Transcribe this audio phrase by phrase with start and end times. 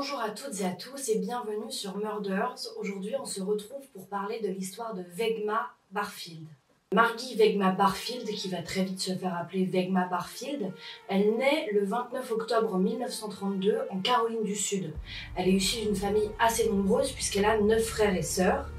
[0.00, 2.56] Bonjour à toutes et à tous et bienvenue sur Murders.
[2.78, 6.46] Aujourd'hui, on se retrouve pour parler de l'histoire de Vegma Barfield.
[6.94, 10.72] Margie Vegma Barfield, qui va très vite se faire appeler Vegma Barfield,
[11.10, 14.94] elle naît le 29 octobre 1932 en Caroline du Sud.
[15.36, 18.70] Elle est issue d'une famille assez nombreuse puisqu'elle a neuf frères et sœurs.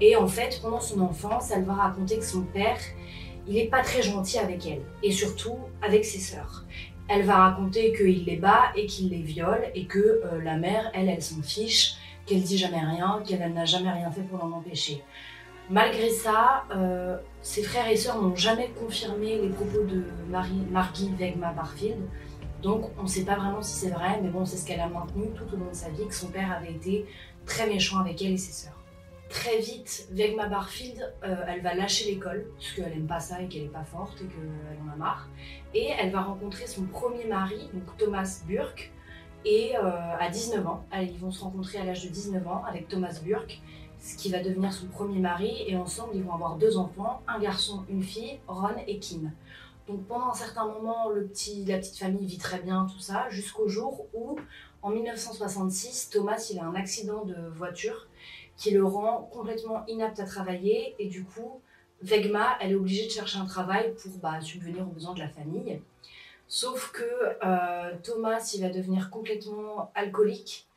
[0.00, 2.80] Et en fait, pendant son enfance, elle va raconter que son père,
[3.46, 6.64] il est pas très gentil avec elle et surtout avec ses sœurs.
[7.12, 10.92] Elle va raconter qu'il les bat et qu'il les viole et que euh, la mère,
[10.94, 14.52] elle, elle s'en fiche, qu'elle dit jamais rien, qu'elle n'a jamais rien fait pour l'en
[14.52, 15.02] empêcher.
[15.68, 21.10] Malgré ça, euh, ses frères et sœurs n'ont jamais confirmé les propos de Marie, Margie
[21.18, 21.98] Wegma Barfield.
[22.62, 24.88] Donc on ne sait pas vraiment si c'est vrai, mais bon, c'est ce qu'elle a
[24.88, 27.06] maintenu tout au long de sa vie, que son père avait été
[27.44, 28.79] très méchant avec elle et ses sœurs.
[29.30, 33.46] Très vite, Vegma Barfield, euh, elle va lâcher l'école, parce qu'elle aime pas ça et
[33.46, 35.28] qu'elle est pas forte et qu'elle en a marre.
[35.72, 38.90] Et elle va rencontrer son premier mari, donc Thomas Burke,
[39.44, 42.88] et euh, à 19 ans, ils vont se rencontrer à l'âge de 19 ans avec
[42.88, 43.62] Thomas Burke,
[44.00, 47.38] ce qui va devenir son premier mari, et ensemble ils vont avoir deux enfants, un
[47.38, 49.30] garçon, une fille, Ron et Kim.
[49.86, 54.06] Donc pendant un certain moment, la petite famille vit très bien, tout ça, jusqu'au jour
[54.12, 54.36] où,
[54.82, 58.08] en 1966, Thomas il a un accident de voiture
[58.60, 61.62] qui le rend complètement inapte à travailler et du coup,
[62.02, 65.30] Vegma, elle est obligée de chercher un travail pour bah, subvenir aux besoins de la
[65.30, 65.80] famille.
[66.46, 67.02] Sauf que
[67.42, 70.68] euh, Thomas, il va devenir complètement alcoolique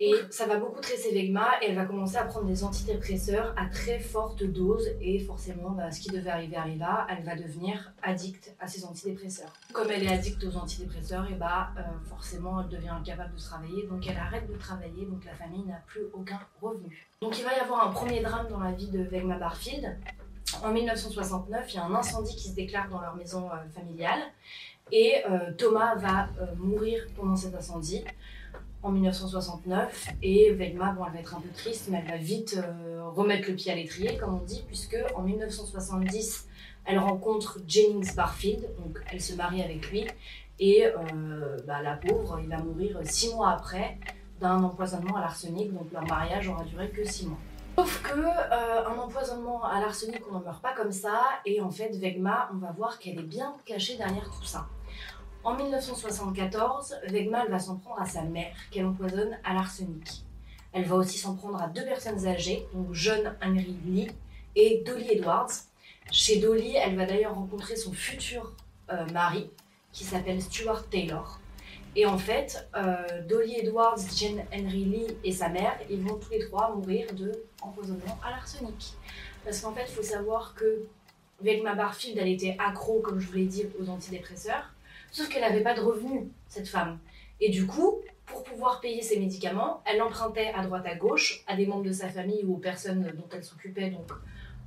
[0.00, 3.66] et ça va beaucoup tresser Vegma et elle va commencer à prendre des antidépresseurs à
[3.66, 8.54] très forte dose et forcément bah, ce qui devait arriver arriva, elle va devenir addicte
[8.60, 9.52] à ces antidépresseurs.
[9.72, 13.86] Comme elle est addicte aux antidépresseurs, et bah euh, forcément elle devient incapable de travailler
[13.88, 17.08] donc elle arrête de travailler donc la famille n'a plus aucun revenu.
[17.20, 19.96] Donc il va y avoir un premier drame dans la vie de Vegma Barfield.
[20.62, 24.20] En 1969, il y a un incendie qui se déclare dans leur maison euh, familiale
[24.92, 28.04] et euh, Thomas va mourir pendant cet incendie
[28.82, 32.60] en 1969 et Vegma, bon, elle va être un peu triste, mais elle va vite
[32.62, 36.46] euh, remettre le pied à l'étrier, comme on dit, puisque en 1970,
[36.84, 40.06] elle rencontre Jennings Barfield, donc elle se marie avec lui,
[40.58, 43.98] et euh, bah, la pauvre, il va mourir six mois après
[44.40, 47.38] d'un empoisonnement à l'arsenic, donc leur mariage aura duré que six mois.
[47.76, 51.70] Sauf que euh, un empoisonnement à l'arsenic, on n'en meurt pas comme ça, et en
[51.70, 54.66] fait, Vegma, on va voir qu'elle est bien cachée derrière tout ça.
[55.44, 60.24] En 1974, Wegmal va s'en prendre à sa mère, qu'elle empoisonne à l'arsenic.
[60.72, 64.10] Elle va aussi s'en prendre à deux personnes âgées, donc jeune Henry Lee
[64.56, 65.52] et Dolly Edwards.
[66.10, 68.52] Chez Dolly, elle va d'ailleurs rencontrer son futur
[68.90, 69.50] euh, mari,
[69.92, 71.40] qui s'appelle Stuart Taylor.
[71.94, 76.30] Et en fait, euh, Dolly Edwards, Jane Henry Lee et sa mère, ils vont tous
[76.30, 77.32] les trois mourir de
[77.62, 78.94] empoisonnement à l'arsenic.
[79.44, 80.86] Parce qu'en fait, il faut savoir que
[81.40, 84.70] Vegma Barfield, elle était accro, comme je vous l'ai dit, aux antidépresseurs.
[85.10, 86.98] Sauf qu'elle n'avait pas de revenus, cette femme.
[87.40, 91.56] Et du coup, pour pouvoir payer ses médicaments, elle empruntait à droite à gauche à
[91.56, 94.10] des membres de sa famille ou aux personnes dont elle s'occupait, donc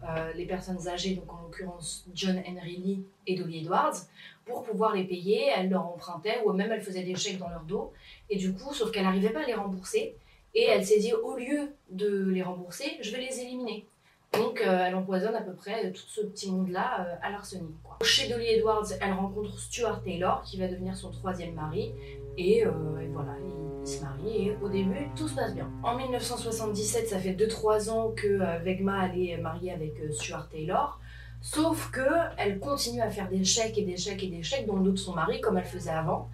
[0.03, 3.97] euh, les personnes âgées, donc en l'occurrence John Henry Lee et Dolly Edwards,
[4.45, 5.51] pour pouvoir les payer.
[5.55, 7.93] Elle leur empruntait ou même elle faisait des chèques dans leur dos.
[8.29, 10.15] Et du coup, sauf qu'elle n'arrivait pas à les rembourser.
[10.55, 13.85] Et elle s'est dit, au lieu de les rembourser, je vais les éliminer.
[14.33, 17.75] Donc euh, elle empoisonne à peu près tout ce petit monde-là euh, à l'arsenic.
[18.01, 21.91] Chez Dolly Edwards, elle rencontre Stuart Taylor qui va devenir son troisième mari.
[22.37, 22.71] Et, euh,
[23.13, 25.69] voilà, ils, se marient et au début tout se passe bien.
[25.83, 30.99] En 1977, ça fait 2-3 ans que Vegma est mariée avec Stuart Taylor.
[31.41, 34.77] Sauf que elle continue à faire des chèques et des chèques et des chèques dans
[34.77, 36.29] le dos de son mari comme elle faisait avant.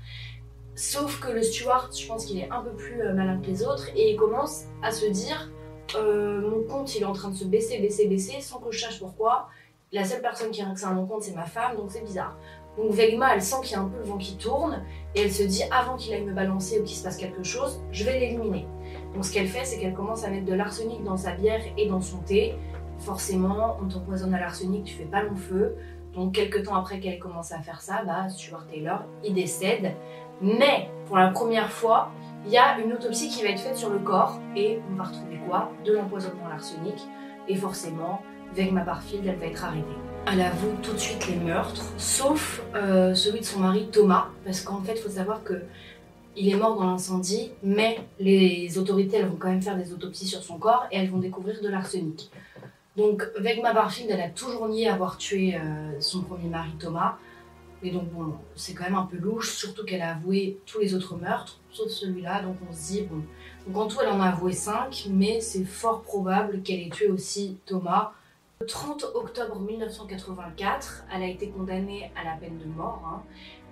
[0.75, 3.87] Sauf que le Stuart, je pense qu'il est un peu plus malin que les autres
[3.95, 5.49] et il commence à se dire
[5.95, 8.79] euh, mon compte il est en train de se baisser, baisser, baisser, sans que je
[8.79, 9.49] sache pourquoi.
[9.91, 12.35] La seule personne qui a accès à mon compte c'est ma femme, donc c'est bizarre.
[12.77, 14.83] Donc Vegma, elle sent qu'il y a un peu le vent qui tourne
[15.15, 17.81] et elle se dit avant qu'il aille me balancer ou qu'il se passe quelque chose,
[17.91, 18.67] je vais l'éliminer.
[19.15, 21.87] Donc ce qu'elle fait, c'est qu'elle commence à mettre de l'arsenic dans sa bière et
[21.87, 22.55] dans son thé.
[22.99, 25.75] Forcément, on t'empoisonne à l'arsenic, tu fais pas long feu.
[26.13, 29.94] Donc quelques temps après qu'elle ait commencé à faire ça, bah, Stuart Taylor, il décède.
[30.41, 32.12] Mais pour la première fois,
[32.47, 35.03] il y a une autopsie qui va être faite sur le corps et on va
[35.03, 35.69] retrouver quoi?
[35.85, 36.95] De l'empoisonnement à l'arsenic
[37.49, 38.21] et forcément,
[38.55, 39.97] Vegma Barfield, elle va être arrêtée.
[40.31, 44.61] Elle avoue tout de suite les meurtres, sauf euh, celui de son mari Thomas, parce
[44.61, 45.61] qu'en fait, il faut savoir que
[46.38, 50.27] il est mort dans l'incendie, mais les autorités, elles vont quand même faire des autopsies
[50.27, 52.31] sur son corps et elles vont découvrir de l'arsenic.
[52.95, 57.17] Donc, Vegma Barfield, elle a toujours nié avoir tué euh, son premier mari Thomas,
[57.83, 60.95] et donc, bon, c'est quand même un peu louche, surtout qu'elle a avoué tous les
[60.95, 62.41] autres meurtres, sauf celui-là.
[62.41, 63.21] Donc, on se dit, bon.
[63.68, 67.07] Donc, en tout, elle en a avoué 5, mais c'est fort probable qu'elle ait tué
[67.07, 68.13] aussi Thomas.
[68.59, 73.03] Le 30 octobre 1984, elle a été condamnée à la peine de mort.
[73.06, 73.21] Hein.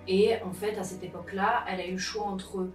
[0.06, 2.68] et en fait, à cette époque-là, elle a eu le choix entre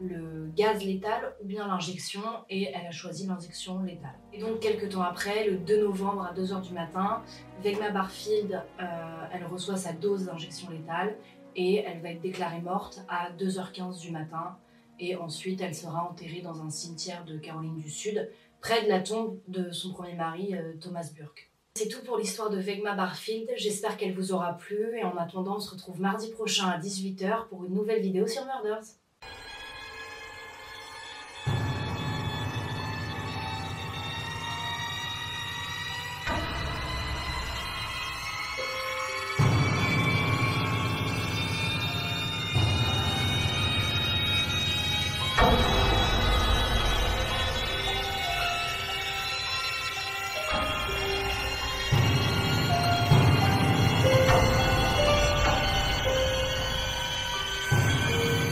[0.00, 4.18] le gaz létal ou bien l'injection et elle a choisi l'injection létale.
[4.32, 7.22] Et donc quelques temps après, le 2 novembre à 2h du matin,
[7.62, 8.84] Vegma Barfield, euh,
[9.32, 11.16] elle reçoit sa dose d'injection létale
[11.56, 14.56] et elle va être déclarée morte à 2h15 du matin
[15.00, 18.30] et ensuite elle sera enterrée dans un cimetière de Caroline du Sud
[18.60, 21.50] près de la tombe de son premier mari euh, Thomas Burke.
[21.74, 25.56] C'est tout pour l'histoire de Vegma Barfield, j'espère qu'elle vous aura plu et en attendant
[25.56, 28.84] on se retrouve mardi prochain à 18h pour une nouvelle vidéo sur Murders.